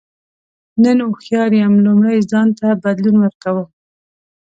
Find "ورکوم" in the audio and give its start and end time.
3.19-3.67